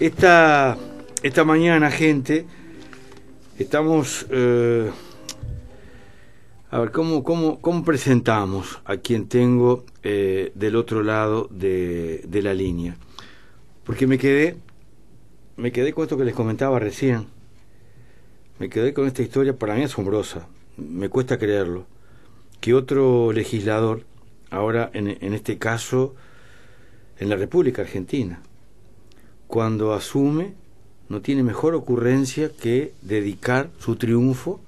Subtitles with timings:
[0.00, 0.78] Esta,
[1.24, 2.46] esta mañana, gente,
[3.58, 4.26] estamos...
[4.30, 4.92] eh,
[6.70, 12.42] a ver, ¿cómo, cómo, ¿cómo presentamos a quien tengo eh, del otro lado de, de
[12.42, 12.96] la línea?
[13.82, 14.56] Porque me quedé,
[15.56, 17.26] me quedé con esto que les comentaba recién.
[18.60, 20.46] Me quedé con esta historia para mí asombrosa.
[20.76, 21.86] Me cuesta creerlo.
[22.60, 24.04] Que otro legislador,
[24.50, 26.14] ahora en, en este caso
[27.18, 28.42] en la República Argentina,
[29.48, 30.52] cuando asume,
[31.08, 34.60] no tiene mejor ocurrencia que dedicar su triunfo,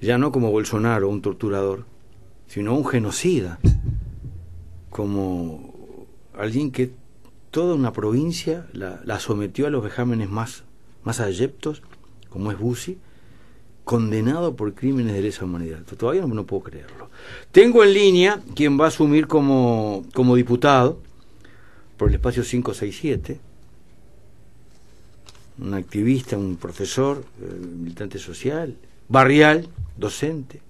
[0.00, 1.84] ya no como Bolsonaro, un torturador,
[2.46, 3.58] sino un genocida,
[4.90, 6.92] como alguien que
[7.50, 10.62] toda una provincia la, la sometió a los vejámenes más,
[11.02, 11.20] más
[12.30, 12.98] como es Bussi,
[13.82, 15.82] condenado por crímenes de lesa humanidad.
[15.82, 17.10] Todavía no, no puedo creerlo.
[17.50, 21.00] Tengo en línea quien va a asumir como, como diputado
[21.98, 23.38] por el espacio 567,
[25.60, 28.76] un activista, un profesor, eh, militante social,
[29.08, 30.60] barrial, docente,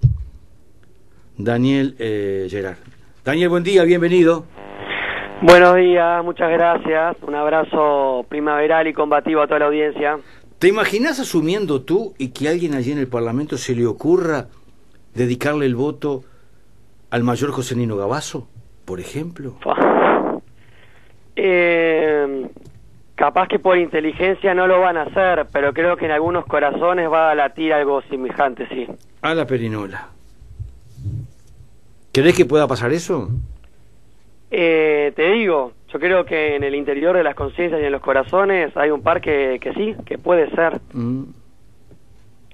[1.36, 2.78] Daniel eh, Gerard.
[3.24, 4.46] Daniel, buen día, bienvenido.
[5.42, 7.16] Buenos días, muchas gracias.
[7.22, 10.18] Un abrazo primaveral y combativo a toda la audiencia.
[10.58, 14.48] ¿Te imaginas asumiendo tú y que alguien allí en el Parlamento se le ocurra
[15.14, 16.24] dedicarle el voto
[17.10, 18.48] al mayor José Nino Gabazo,
[18.84, 19.58] por ejemplo?
[21.40, 22.48] Eh,
[23.14, 27.08] capaz que por inteligencia no lo van a hacer, pero creo que en algunos corazones
[27.08, 28.88] va a latir algo semejante, sí.
[29.22, 30.08] A la perinola.
[32.10, 33.28] ¿Crees que pueda pasar eso?
[34.50, 38.00] Eh, te digo, yo creo que en el interior de las conciencias y en los
[38.00, 40.80] corazones hay un par que, que sí, que puede ser.
[40.92, 41.22] Mm.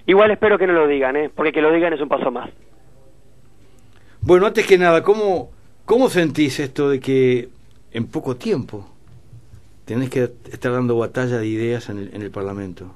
[0.07, 1.31] Igual espero que no lo digan, ¿eh?
[1.35, 2.51] porque que lo digan es un paso más.
[4.21, 5.51] Bueno, antes que nada, ¿cómo,
[5.87, 7.49] ¿cómo sentís esto de que
[7.95, 8.87] en poco tiempo
[9.87, 12.95] tenés que estar dando batalla de ideas en el, en el Parlamento?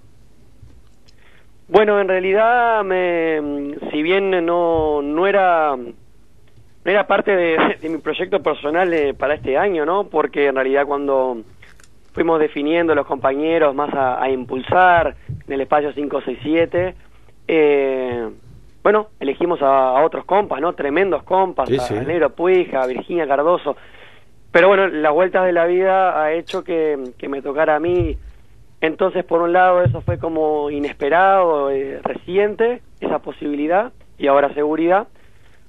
[1.68, 7.98] Bueno, en realidad, me, si bien no, no era no era parte de, de mi
[7.98, 10.04] proyecto personal eh, para este año, ¿no?
[10.04, 11.38] Porque en realidad cuando
[12.12, 15.14] fuimos definiendo los compañeros más a, a impulsar
[15.46, 16.94] en el espacio 567,
[17.46, 18.28] eh,
[18.82, 20.72] bueno, elegimos a, a otros compas, ¿no?
[20.72, 22.02] Tremendos compas, Sí, a.
[22.02, 23.76] Negro Puija, a Virginia Cardoso.
[24.58, 28.18] Pero bueno, las vueltas de la vida ha hecho que, que me tocara a mí.
[28.80, 35.06] Entonces, por un lado, eso fue como inesperado, eh, reciente, esa posibilidad, y ahora seguridad.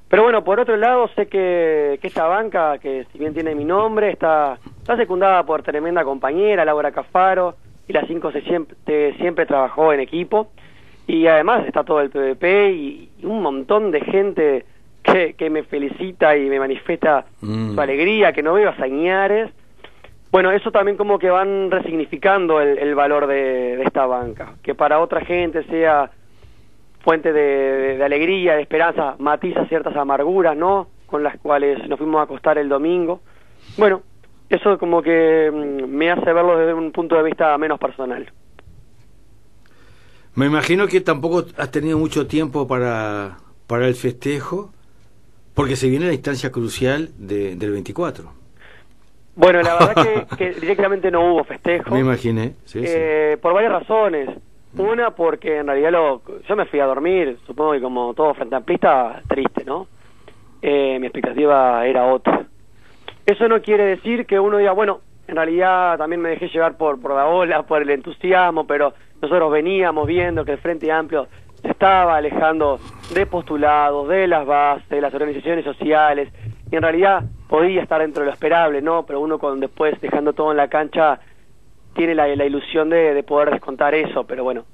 [0.08, 3.64] Pero bueno, por otro lado, sé que, que esta banca, que si bien tiene mi
[3.64, 7.58] nombre, está, está secundada por tremenda compañera, Laura Cafaro,
[7.88, 8.76] y la 5 se siempre,
[9.18, 10.48] siempre trabajó en equipo.
[11.06, 14.66] Y además está todo el PVP y, y un montón de gente
[15.04, 17.74] que, que me felicita y me manifiesta Mm.
[17.76, 19.50] su alegría, que no veo a Sañares.
[20.32, 24.76] Bueno, eso también como que van resignificando el, el valor de, de esta banca, que
[24.76, 26.12] para otra gente sea
[27.02, 30.88] fuente de, de- de alegría, de esperanza, matiza ciertas amarguras, ¿no?
[31.08, 33.22] Con las cuales nos fuimos a acostar el domingo.
[33.78, 34.04] Bueno,
[34.50, 38.30] eso como que mm, me hace verlo desde un punto de vista menos personal.
[40.36, 43.38] Me imagino que tampoco has tenido mucho tiempo para,
[43.68, 44.72] para el festejo,
[45.60, 48.32] porque se viene la instancia crucial de, del 24.
[49.36, 51.94] Bueno, la verdad que, que directamente no hubo festejo.
[51.94, 52.86] Me imaginé, sí, sí.
[52.88, 54.30] Eh, por varias razones.
[54.78, 58.56] Una, porque en realidad lo, yo me fui a dormir, supongo que como todo frente
[58.56, 59.88] amplista, triste, ¿no?
[60.62, 62.46] Eh, mi expectativa era otra.
[63.26, 67.02] Eso no quiere decir que uno diga, bueno, en realidad también me dejé llevar por,
[67.02, 71.28] por la ola, por el entusiasmo, pero nosotros veníamos viendo que el Frente Amplio
[71.64, 72.80] estaba alejando
[73.14, 76.30] de postulados, de las bases, de las organizaciones sociales,
[76.72, 79.06] y en realidad podía estar dentro de lo esperable, ¿no?
[79.06, 81.20] Pero uno con después dejando todo en la cancha
[81.96, 84.66] tiene la, la ilusión de, de poder descontar eso, pero bueno,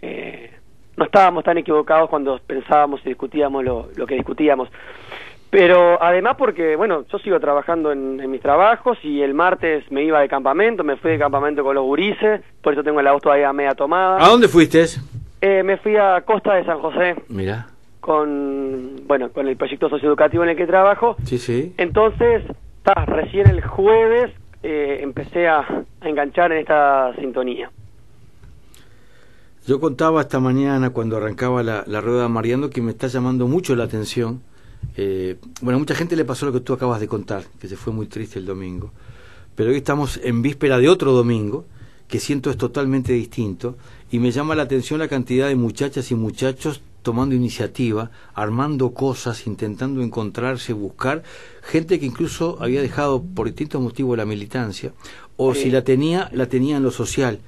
[0.00, 0.50] eh,
[0.96, 4.68] no estábamos tan equivocados cuando pensábamos y discutíamos lo, lo que discutíamos.
[5.50, 10.02] Pero además porque, bueno, yo sigo trabajando en, en mis trabajos y el martes me
[10.02, 13.20] iba de campamento, me fui de campamento con los gurises, por eso tengo la voz
[13.20, 14.24] todavía media tomada.
[14.24, 14.86] ¿A dónde fuiste?
[15.42, 17.66] Eh, me fui a Costa de San José Mira,
[18.00, 21.16] con, bueno, con el proyecto socioeducativo en el que trabajo.
[21.24, 21.74] sí, sí.
[21.78, 22.44] Entonces,
[22.84, 24.30] ta, recién el jueves
[24.62, 25.58] eh, empecé a,
[26.00, 27.70] a enganchar en esta sintonía.
[29.66, 33.74] Yo contaba esta mañana cuando arrancaba la, la rueda mareando que me está llamando mucho
[33.76, 34.42] la atención.
[34.96, 37.76] Eh, bueno, a mucha gente le pasó lo que tú acabas de contar, que se
[37.76, 38.90] fue muy triste el domingo.
[39.54, 41.64] Pero hoy estamos en víspera de otro domingo,
[42.12, 43.78] que siento es totalmente distinto,
[44.10, 49.46] y me llama la atención la cantidad de muchachas y muchachos tomando iniciativa, armando cosas,
[49.46, 51.22] intentando encontrarse, buscar
[51.62, 54.92] gente que incluso había dejado por distintos motivos la militancia,
[55.38, 57.38] o si la tenía, la tenía en lo social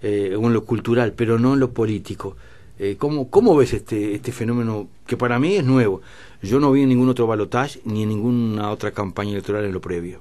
[0.00, 2.34] eh, o en lo cultural, pero no en lo político.
[2.78, 6.00] Eh, ¿cómo, ¿Cómo ves este, este fenómeno que para mí es nuevo?
[6.40, 9.82] Yo no vi en ningún otro balotaje ni en ninguna otra campaña electoral en lo
[9.82, 10.20] previo.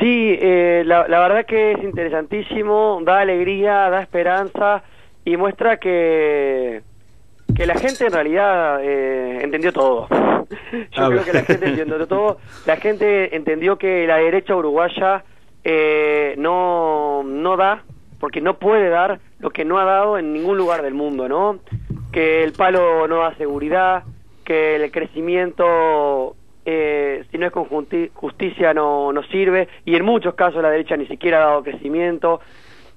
[0.00, 4.82] Sí, eh, la, la, verdad que es interesantísimo, da alegría, da esperanza
[5.26, 6.80] y muestra que,
[7.54, 10.08] que la gente en realidad eh, entendió todo.
[10.92, 12.38] Yo creo que la gente entendió todo.
[12.66, 15.22] La gente entendió que la derecha uruguaya
[15.64, 17.84] eh, no, no da,
[18.18, 21.58] porque no puede dar lo que no ha dado en ningún lugar del mundo, ¿no?
[22.10, 24.04] Que el palo no da seguridad,
[24.44, 26.36] que el crecimiento
[26.72, 27.64] eh, si no es con
[28.14, 32.40] justicia no, no sirve, y en muchos casos la derecha ni siquiera ha dado crecimiento,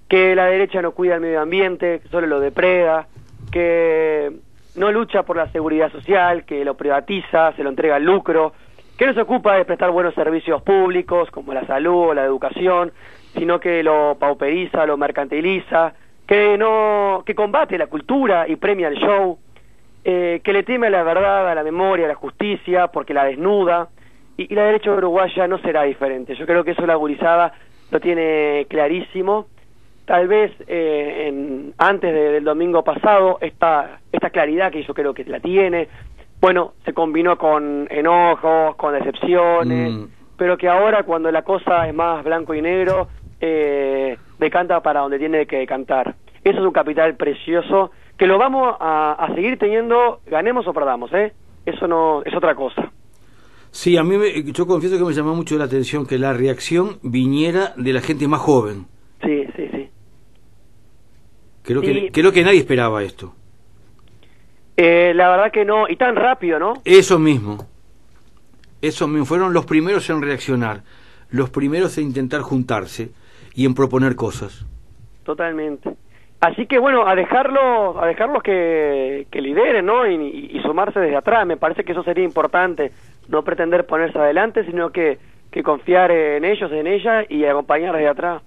[0.08, 3.08] que la derecha no cuida el medio ambiente, que solo lo depreda,
[3.52, 4.32] que
[4.76, 8.54] no lucha por la seguridad social, que lo privatiza, se lo entrega al lucro,
[8.96, 12.92] que no se ocupa de prestar buenos servicios públicos como la salud o la educación,
[13.34, 15.94] sino que lo pauperiza, lo mercantiliza,
[16.28, 19.40] que no que combate la cultura y premia el show,
[20.04, 23.26] eh, que le teme a la verdad, a la memoria, a la justicia, porque la
[23.26, 23.90] desnuda,
[24.38, 26.36] y, la derecha uruguaya no será diferente.
[26.36, 27.54] Yo creo que eso la gurizada
[27.92, 29.48] lo tiene clarísimo.
[30.06, 35.24] Tal vez eh, en, antes del domingo pasado esta, esta claridad que yo creo que
[35.24, 35.88] la tiene,
[36.42, 40.06] bueno, se combinó con enojos, con decepciones, mm.
[40.36, 43.08] pero que ahora cuando la cosa es más blanco y negro,
[43.40, 46.16] eh, decanta para donde tiene que cantar.
[46.44, 47.92] Eso es un capital precioso
[48.24, 51.34] que lo vamos a, seguir teniendo, ganemos o perdamos, ¿eh?
[51.66, 52.90] Eso no es otra cosa.
[53.70, 54.16] Sí, a mí
[54.54, 58.26] yo confieso que me llamó mucho la atención que la reacción viniera de la gente
[58.30, 58.86] más joven.
[59.22, 59.90] Sí, sí, sí.
[61.64, 63.34] Creo, que, creo que nadie esperaba esto.
[64.78, 66.76] Eh, la verdad que no, y tan rápido, ¿no?
[66.86, 67.68] Eso mismo.
[68.82, 69.26] Eso mismo.
[69.26, 70.84] Fueron los primeros en reaccionar,
[71.30, 73.12] los primeros en intentar juntarse
[73.54, 74.66] y en proponer cosas.
[75.26, 75.98] Totalmente.
[76.44, 80.06] Así que bueno, a dejarlos, a dejarlos que, que lideren, ¿no?
[80.06, 81.48] Y, sumarse desde atrás.
[81.48, 82.92] Me parece que eso sería importante.
[83.30, 85.20] No pretender ponerse adelante, sino que,
[85.50, 88.44] que confiar en ellos, en ellas y acompañar desde atrás.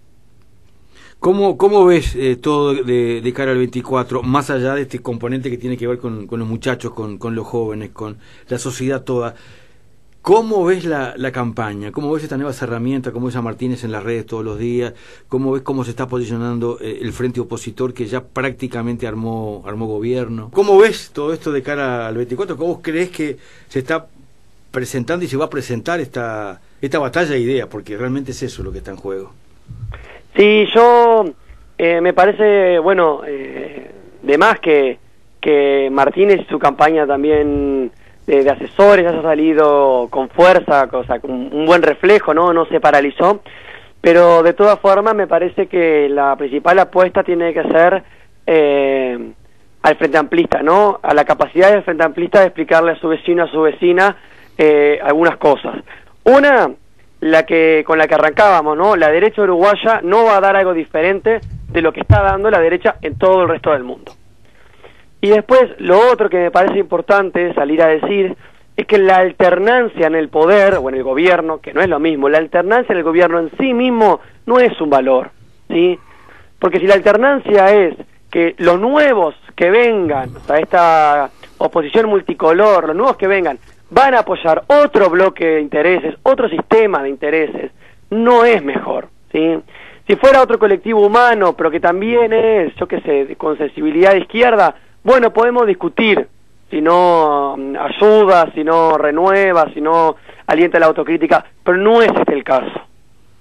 [1.20, 5.48] ¿Cómo, cómo ves eh, todo de, de, cara al 24, más allá de este componente
[5.48, 8.18] que tiene que ver con, con los muchachos, con, con los jóvenes, con
[8.50, 9.36] la sociedad toda?
[10.26, 11.92] ¿Cómo ves la, la, campaña?
[11.92, 13.12] ¿Cómo ves estas nuevas herramientas?
[13.12, 14.92] ¿Cómo ves a Martínez en las redes todos los días?
[15.28, 19.86] ¿Cómo ves cómo se está posicionando eh, el frente opositor que ya prácticamente armó, armó
[19.86, 20.50] gobierno?
[20.52, 22.56] ¿Cómo ves todo esto de cara al 24?
[22.56, 23.36] ¿Cómo crees que
[23.68, 24.08] se está
[24.72, 27.68] presentando y se va a presentar esta, esta batalla de ideas?
[27.68, 29.32] Porque realmente es eso lo que está en juego.
[30.36, 31.24] Sí, yo
[31.78, 33.92] eh, me parece, bueno, eh,
[34.24, 34.98] de más que,
[35.40, 37.92] que Martínez su campaña también
[38.26, 42.52] de, asesores haya salido con fuerza, cosa, con un buen reflejo, ¿no?
[42.52, 43.40] No se paralizó.
[44.00, 48.02] Pero de todas formas me parece que la principal apuesta tiene que ser
[48.46, 49.32] eh,
[49.82, 51.00] al frente amplista, ¿no?
[51.02, 54.16] A la capacidad del frente amplista de explicarle a su vecino, a su vecina,
[54.58, 55.76] eh, algunas cosas.
[56.24, 56.70] Una,
[57.20, 58.96] la que con la que arrancábamos, ¿no?
[58.96, 62.60] La derecha uruguaya no va a dar algo diferente de lo que está dando la
[62.60, 64.12] derecha en todo el resto del mundo.
[65.26, 68.36] Y después, lo otro que me parece importante salir a decir
[68.76, 71.98] es que la alternancia en el poder o en el gobierno, que no es lo
[71.98, 75.30] mismo, la alternancia en el gobierno en sí mismo no es un valor,
[75.66, 75.98] ¿sí?
[76.60, 77.96] Porque si la alternancia es
[78.30, 83.58] que los nuevos que vengan a esta oposición multicolor, los nuevos que vengan,
[83.90, 87.72] van a apoyar otro bloque de intereses, otro sistema de intereses,
[88.10, 89.58] no es mejor, ¿sí?
[90.06, 94.20] Si fuera otro colectivo humano, pero que también es, yo qué sé, con sensibilidad de
[94.20, 96.26] izquierda, bueno, podemos discutir
[96.68, 100.16] si no mm, ayuda, si no renueva, si no
[100.48, 102.80] alienta la autocrítica, pero no es este el caso.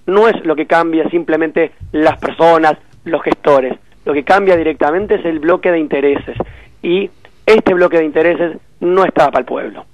[0.06, 3.74] No es lo que cambia simplemente las personas, los gestores.
[4.06, 6.38] Lo que cambia directamente es el bloque de intereses.
[6.84, 7.10] Y
[7.48, 9.86] este bloque de intereses no está para el pueblo.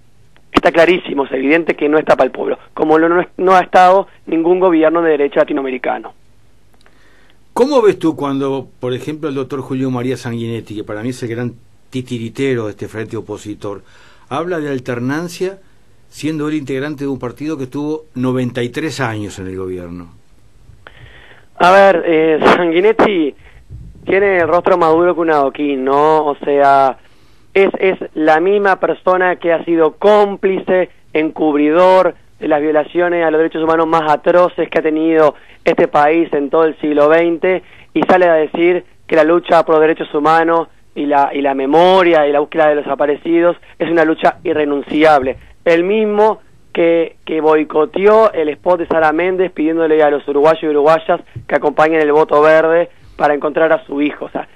[0.52, 4.10] Está clarísimo, es evidente que no está para el pueblo, como no, no ha estado
[4.26, 6.14] ningún gobierno de derecha latinoamericano.
[7.54, 11.22] ¿Cómo ves tú cuando, por ejemplo, el doctor Julio María Sanguinetti, que para mí es
[11.24, 11.54] el gran
[11.90, 13.84] titiritero de este frente opositor,
[14.30, 15.60] habla de alternancia
[16.08, 20.14] siendo él integrante de un partido que estuvo 93 años en el gobierno?
[21.58, 23.36] A ver, eh, Sanguinetti
[24.06, 26.26] tiene el rostro maduro que un adoquín, ¿no?
[26.26, 26.98] O sea,
[27.54, 33.40] es, es la misma persona que ha sido cómplice, encubridor de las violaciones a los
[33.40, 37.62] derechos humanos más atroces que ha tenido este país en todo el siglo XX
[37.94, 41.54] y sale a decir que la lucha por los derechos humanos y la, y la
[41.54, 45.38] memoria y la búsqueda de los desaparecidos es una lucha irrenunciable.
[45.64, 46.40] El mismo
[46.74, 51.56] que, que boicoteó el spot de Sara Méndez pidiéndole a los uruguayos y uruguayas que
[51.56, 54.26] acompañen el voto verde para encontrar a su hijo.
[54.26, 54.48] O sea,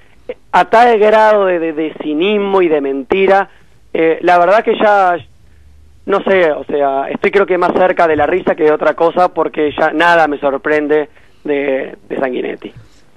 [0.52, 3.48] a tal grado de, de, cinismo y de mentira,
[3.94, 5.16] eh, la verdad que ya,
[6.06, 8.94] no sé, o sea, estoy creo que más cerca de la risa que de otra
[8.94, 11.08] cosa porque ya nada me sorprende
[11.44, 12.72] de, de Sanguinetti.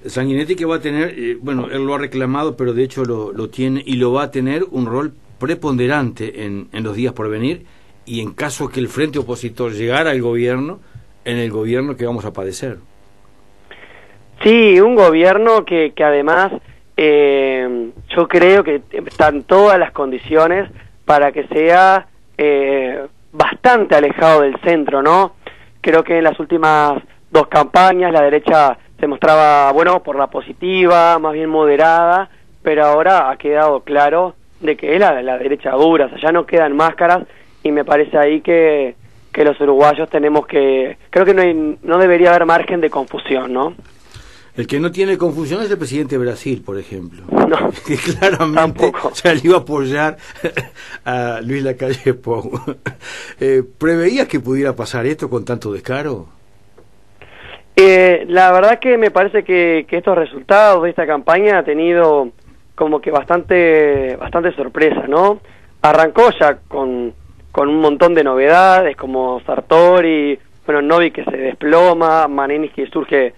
[0.05, 3.31] Sanguinetti que va a tener, eh, bueno, él lo ha reclamado, pero de hecho lo,
[3.31, 7.29] lo, tiene y lo va a tener un rol preponderante en, en los días por
[7.29, 7.65] venir
[8.05, 10.79] y en caso que el frente opositor llegara al gobierno,
[11.25, 12.77] en el gobierno que vamos a padecer.
[14.43, 16.53] Sí, un gobierno que, que además
[16.97, 20.69] eh, yo creo que están todas las condiciones
[21.05, 22.07] para que sea
[22.41, 25.33] eh, bastante alejado del centro, ¿no?
[25.81, 26.93] Creo que en las últimas
[27.29, 32.29] dos campañas la derecha se mostraba, bueno, por la positiva, más bien moderada,
[32.63, 36.45] pero ahora ha quedado claro de que es la, derecha dura, o sea, ya no
[36.45, 37.23] quedan máscaras
[37.61, 38.95] y me parece ahí que,
[39.33, 43.51] que los uruguayos tenemos que, creo que no, hay, no debería haber margen de confusión,
[43.51, 43.73] ¿no?
[44.59, 47.23] El que no tiene confusión es el presidente de Brasil, por ejemplo.
[47.31, 49.11] No, que claramente tampoco.
[49.13, 50.17] salió a apoyar
[51.05, 52.51] a Luis Lacalle Pou.
[53.39, 56.27] Eh, ¿Preveías que pudiera pasar esto con tanto descaro?
[57.77, 62.27] Eh, la verdad que me parece que, que estos resultados de esta campaña ha tenido
[62.75, 65.39] como que bastante, bastante sorpresa, ¿no?
[65.81, 67.13] Arrancó ya con,
[67.53, 73.33] con un montón de novedades como Sartori, bueno, Novi que se desploma, Manini que surge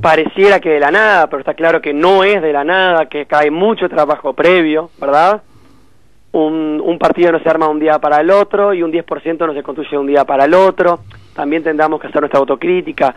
[0.00, 3.26] pareciera que de la nada, pero está claro que no es de la nada, que
[3.26, 5.42] cae mucho trabajo previo, ¿verdad?
[6.32, 9.54] Un, un partido no se arma un día para el otro y un 10% no
[9.54, 11.00] se construye un día para el otro.
[11.34, 13.14] También tendremos que hacer nuestra autocrítica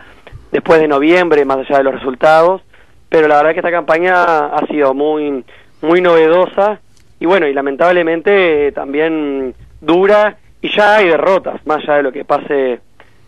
[0.50, 2.62] después de noviembre, más allá de los resultados.
[3.08, 5.44] Pero la verdad que esta campaña ha sido muy,
[5.82, 6.80] muy novedosa
[7.20, 12.24] y bueno, y lamentablemente también dura y ya hay derrotas, más allá de lo que
[12.24, 12.80] pase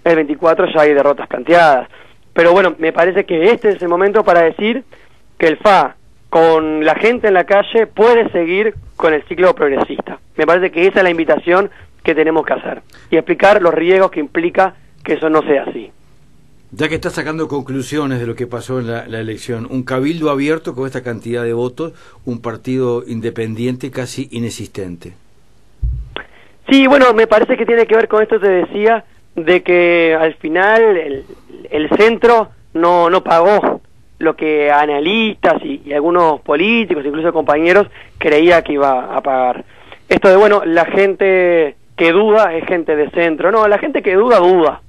[0.05, 1.89] el 24, ya hay derrotas planteadas.
[2.33, 4.85] Pero bueno, me parece que este es el momento para decir
[5.39, 5.97] que el FA,
[6.31, 10.19] con la gente en la calle, puede seguir con el ciclo progresista.
[10.37, 11.71] Me parece que esa es la invitación
[12.03, 14.75] que tenemos que hacer y explicar los riesgos que implica
[15.05, 15.91] que eso no sea así.
[16.75, 20.31] Ya que estás sacando conclusiones de lo que pasó en la, la, elección, un cabildo
[20.31, 21.93] abierto con esta cantidad de votos,
[22.25, 25.13] un partido independiente casi inexistente.
[26.71, 30.17] Sí, bueno, me parece que tiene que ver con esto que te decía, de que
[30.19, 31.25] al final el,
[31.71, 33.81] el centro no, no pagó
[34.23, 39.65] lo que analistas y, algunos políticos, incluso compañeros, creía que iba a pagar.
[40.09, 43.51] Esto de, bueno, la gente que duda es gente de centro.
[43.51, 44.81] No, la gente que duda, duda.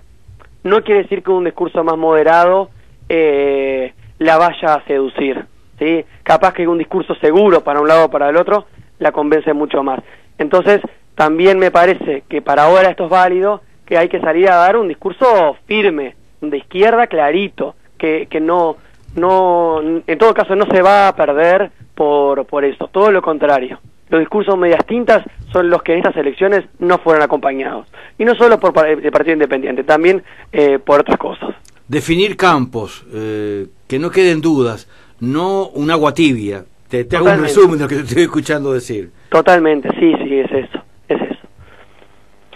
[0.63, 2.69] No quiere decir que un discurso más moderado
[3.09, 5.45] eh, la vaya a seducir.
[5.79, 6.05] ¿sí?
[6.21, 8.65] Capaz que un discurso seguro para un lado o para el otro
[8.99, 9.99] la convence mucho más.
[10.37, 10.79] Entonces,
[11.15, 14.77] también me parece que para ahora esto es válido, que hay que salir a dar
[14.77, 18.77] un discurso firme, de izquierda clarito, que, que no,
[19.15, 23.79] no, en todo caso no se va a perder por, por eso, todo lo contrario.
[24.09, 27.87] Los discursos medias tintas son los que en estas elecciones no fueron acompañados.
[28.17, 31.55] Y no solo por el Partido Independiente, también eh, por otras cosas.
[31.87, 34.87] Definir campos, eh, que no queden dudas,
[35.19, 36.65] no un agua tibia.
[36.89, 39.09] Te, te hago un resumen de lo que te estoy escuchando decir.
[39.29, 40.57] Totalmente, sí, sí, es eso.
[40.57, 40.82] Es eso.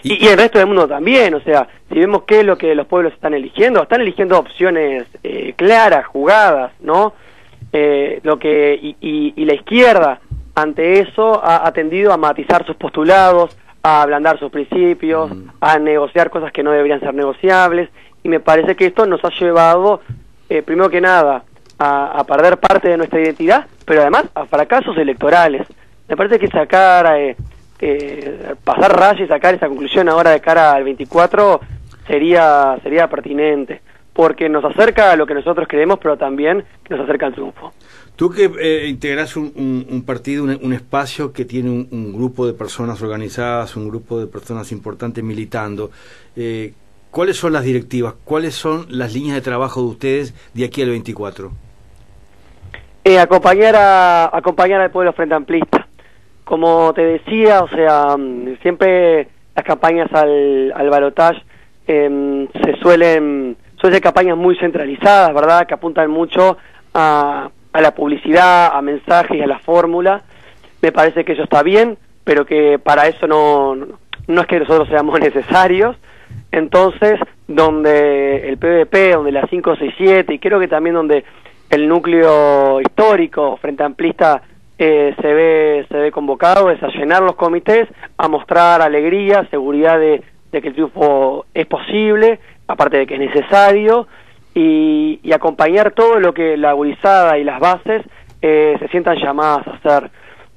[0.02, 2.74] Y, y, el resto del mundo también, o sea, si vemos qué es lo que
[2.74, 7.14] los pueblos están eligiendo, están eligiendo opciones eh, claras, jugadas, ¿no?
[7.72, 10.20] Eh, lo que y, y, y, la izquierda
[10.54, 15.50] ante eso ha, ha, tendido a matizar sus postulados, a ablandar sus principios, mm.
[15.60, 17.90] a negociar cosas que no deberían ser negociables,
[18.22, 20.00] y me parece que esto nos ha llevado,
[20.48, 21.44] eh, primero que nada,
[21.78, 25.66] a, a, perder parte de nuestra identidad, pero además a fracasos electorales.
[26.08, 27.06] Me parece que sacar
[27.80, 31.60] eh, pasar raya y sacar esa conclusión ahora de cara al 24
[32.06, 33.80] sería sería pertinente
[34.12, 37.72] porque nos acerca a lo que nosotros creemos pero también nos acerca al triunfo
[38.16, 42.46] tú que eh, integras un, un, un, partido un, un, espacio que tiene un, grupo
[42.46, 45.92] de personas organizadas un grupo de personas importantes militando
[46.34, 46.72] eh,
[47.12, 48.14] ¿cuáles son las directivas?
[48.24, 51.52] ¿cuáles son las líneas de trabajo de ustedes de aquí al 24?
[53.04, 55.87] Eh, acompañar a acompañar al pueblo frente amplista
[56.48, 61.42] como te decía, o sea, mm, siempre las campañas al, al balotage
[61.86, 65.66] eh, se suelen, suelen ser campañas muy centralizadas, ¿verdad?
[65.66, 66.56] Que apuntan mucho
[66.94, 70.22] a, a la publicidad, a mensajes a la fórmula.
[70.80, 73.76] Me parece que eso está bien, pero que para eso no,
[74.26, 75.96] no es que nosotros seamos necesarios.
[76.50, 81.24] Entonces, donde el PVP, donde la 567 y creo que también donde
[81.68, 84.40] el núcleo histórico frente amplista
[84.78, 89.98] eh, se ve se ve convocado es a llenar los comités, a mostrar alegría, seguridad
[89.98, 94.06] de, que el triunfo es posible, aparte de que es necesario,
[94.54, 98.02] y, acompañar todo lo que la gurizada y las bases
[98.40, 100.10] eh, se sientan llamadas a hacer.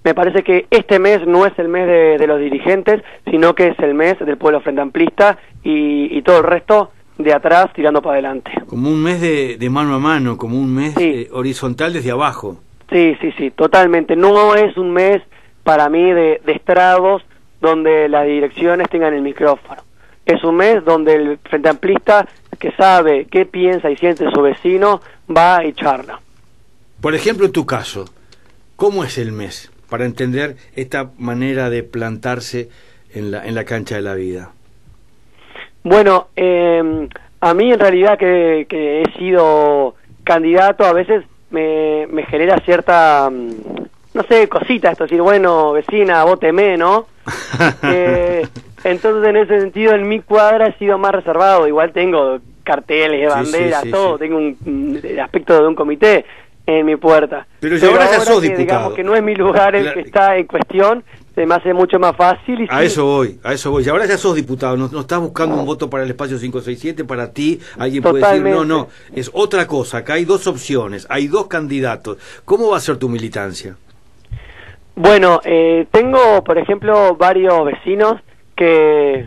[0.04, 3.80] Me parece que este mes no es el mes de, los dirigentes, sino que es
[3.80, 8.52] el mes del pueblo frente amplista y, todo el resto de atrás tirando para adelante.
[8.68, 12.58] Como un mes de, mano a mano, como un mes eh, horizontal desde abajo.
[12.92, 14.16] Sí, sí, sí, totalmente.
[14.16, 15.22] No es un mes
[15.64, 17.24] para mí de, de estrados
[17.62, 19.82] donde las direcciones tengan el micrófono.
[20.26, 22.28] Es un mes donde el frente amplista
[22.60, 25.02] que sabe qué piensa y siente su vecino
[25.36, 26.20] va y charla.
[27.00, 28.06] Por ejemplo, en tu caso,
[28.76, 32.70] ¿cómo es el mes para entender esta manera de plantarse
[33.14, 34.52] en la, en la cancha de la vida?
[35.84, 37.08] Bueno, eh,
[37.40, 43.30] a mí en realidad que, que he sido candidato a veces me, me genera cierta,
[43.30, 43.52] mm,
[44.14, 47.08] no sé, cosita esto, decir, bueno, vecina, vóteme, ¿no?
[47.84, 48.48] eh,
[48.84, 51.68] entonces, en ese sentido, en mi cuadra he sido más reservado.
[51.68, 54.18] Igual tengo carteles, banderas, todo.
[54.18, 56.26] Tengo un, el aspecto de un comité
[56.66, 57.46] en mi puerta.
[57.60, 58.66] Pero, ahora ya sos diputado.
[58.66, 61.04] Digamos que no es mi lugar el que está en cuestión,
[61.36, 62.62] se me hace mucho más fácil.
[62.62, 63.84] Y a eso voy, a eso voy.
[63.86, 67.32] Y ahora ya sos diputado, no, estás buscando un voto para el espacio 567, para
[67.32, 71.48] ti, alguien puede decir, no, no, es otra cosa, acá hay dos opciones, hay dos
[71.48, 72.18] candidatos.
[72.46, 73.76] ¿Cómo va a ser tu militancia?
[74.96, 78.16] Bueno, eh, tengo, por ejemplo, varios vecinos
[78.56, 79.26] que,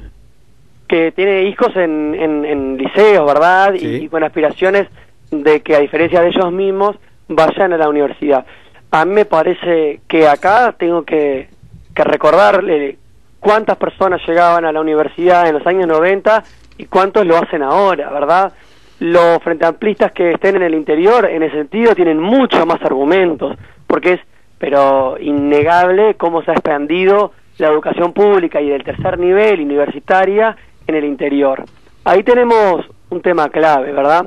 [0.87, 3.75] que tienen hijos en, en, liceos, ¿verdad?
[3.75, 4.89] y con aspiraciones
[5.31, 6.97] de que, a diferencia de ellos mismos,
[7.29, 8.45] vayan a la universidad.
[8.91, 11.49] A mí me parece que acá tengo que
[11.95, 12.99] que recordarle
[13.41, 16.43] cuántas personas llegaban a la universidad en los años 90
[16.79, 18.53] y cuántos lo hacen ahora, ¿verdad?
[19.01, 23.57] Los frente amplistas que estén en el interior, en ese sentido, tienen mucho más argumentos,
[23.87, 24.21] porque es,
[24.59, 30.95] pero innegable cómo se ha expandido la educación pública y del tercer nivel universitaria en
[30.95, 31.65] el interior.
[32.05, 34.27] Ahí tenemos un tema clave, ¿verdad?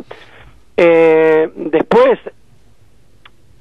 [0.77, 2.19] Eh, después,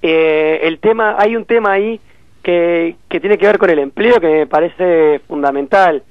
[0.03, 2.01] eh, el tema, hay un tema ahí
[2.47, 6.05] que, tiene que ver con el empleo, que me parece fundamental.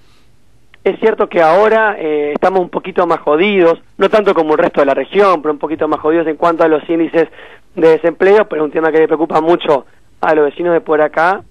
[0.83, 4.81] Es cierto que ahora eh, estamos un poquito más jodidos, no tanto como el resto
[4.81, 7.29] de la región, pero un poquito más jodidos en cuanto a los índices
[7.73, 9.85] de desempleo, pero es un tema que le preocupa mucho
[10.19, 11.41] a los vecinos de por acá.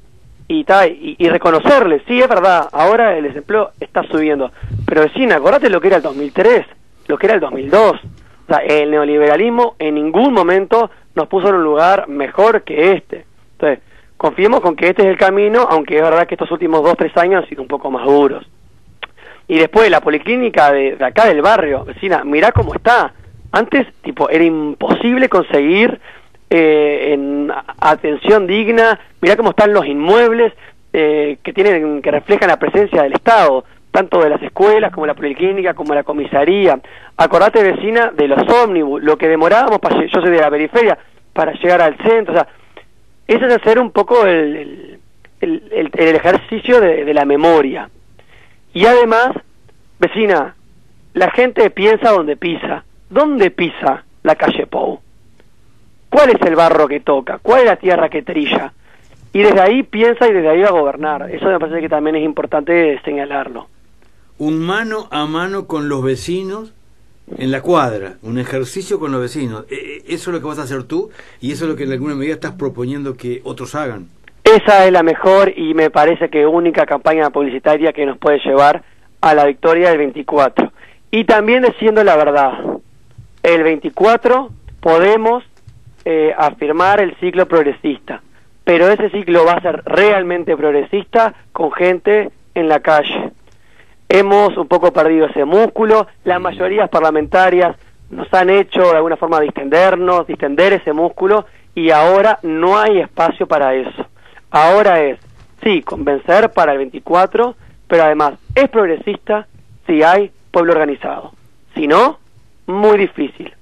[0.47, 4.53] Y, y, y reconocerles, sí, es verdad, ahora el desempleo está subiendo,
[4.87, 6.67] pero vecina, acordate lo que era el 2003,
[7.09, 7.93] lo que era el 2002.
[7.93, 13.25] O sea, el neoliberalismo en ningún momento nos puso en un lugar mejor que este.
[13.53, 13.79] Entonces,
[14.17, 17.17] confiemos con que este es el camino, aunque es verdad que estos últimos dos, tres
[17.17, 18.47] años han sido un poco más duros.
[19.47, 23.13] Y después la policlínica de, acá del barrio, vecina, mirá cómo está.
[23.53, 26.01] Antes, tipo, era imposible conseguir
[26.51, 30.53] eh, en atención digna, mirá cómo están los inmuebles
[30.93, 35.15] eh, que tienen, que reflejan la presencia del Estado, tanto de las escuelas como la
[35.15, 36.81] policlínica, como la comisaría.
[37.17, 40.99] Acordate, vecina, de los ómnibus, lo que demorábamos, para, yo soy de la periferia,
[41.33, 42.49] para llegar al centro, o sea,
[43.27, 44.99] ese es hacer un poco el,
[45.41, 47.89] el, el, ejercicio de, de, la memoria.
[48.73, 49.31] Y además,
[49.99, 50.55] vecina,
[51.15, 52.85] la gente piensa donde pisa.
[53.09, 55.01] ¿Dónde pisa la calle Pou?
[56.11, 57.39] ¿Cuál es el barro que toca?
[57.39, 58.73] ¿Cuál es la tierra que trilla?
[59.33, 61.31] Y desde ahí piensa y desde ahí va a gobernar.
[61.31, 63.69] Eso me parece que también es importante señalarlo.
[64.39, 66.73] Un mano a mano con los vecinos
[67.39, 69.65] en la cuadra, un ejercicio con los vecinos.
[69.71, 71.11] E, e, eso es lo que vas a hacer tú
[71.41, 74.09] y eso es lo que en alguna medida estás proponiendo que otros hagan.
[74.45, 78.83] Esa es la mejor y me parece que única campaña publicitaria que nos puede llevar
[79.21, 80.71] a la victoria del 24.
[81.11, 82.53] Y también diciendo la verdad,
[83.43, 85.45] el 24 podemos
[86.05, 88.21] eh, afirmar el ciclo progresista,
[88.65, 93.33] pero ese ciclo va a ser realmente progresista con gente en la calle
[94.09, 97.77] hemos un poco perdido ese músculo, las mayorías parlamentarias
[98.11, 103.47] nos han hecho de alguna forma distendernos, distender ese músculo y ahora no hay espacio
[103.47, 104.07] para eso.
[104.51, 105.19] Ahora es,
[105.63, 107.57] sí, convencer para el 24,
[107.89, 109.49] pero además es progresista
[109.87, 111.33] si hay pueblo organizado.
[111.75, 112.19] Si no,
[112.67, 113.53] muy difícil.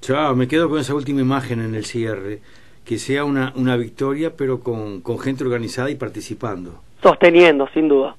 [0.00, 2.40] Chao, me quedo con esa última imagen en el cierre,
[2.84, 6.80] que sea una, una victoria pero con, con gente organizada y participando.
[7.02, 8.16] Sosteniendo, sin duda.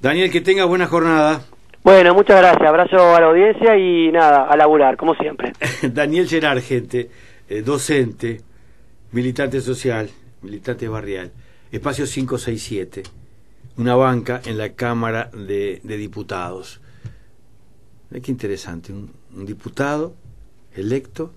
[0.00, 1.42] Daniel, que tenga buena jornada.
[1.82, 2.68] Bueno, muchas gracias.
[2.68, 5.52] Abrazo a la audiencia y nada, a laburar, como siempre.
[5.82, 7.10] Daniel Gerard, gente,
[7.48, 8.40] eh, docente,
[9.12, 10.10] militante social,
[10.42, 11.32] militante barrial.
[11.70, 13.02] Espacio 567,
[13.76, 16.80] una banca en la Cámara de, Diputados.
[18.10, 20.14] qué interesante, un, un diputado
[20.74, 21.32] electo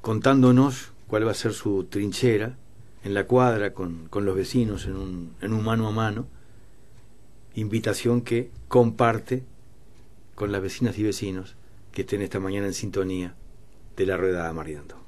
[0.00, 2.56] contándonos cuál va a ser su trinchera
[3.04, 6.26] en la cuadra con, con los vecinos en un, en un mano a mano,
[7.54, 9.44] invitación que comparte
[10.34, 11.56] con las vecinas y vecinos
[11.92, 13.34] que estén esta mañana en sintonía
[13.96, 15.03] de la rueda Mariando.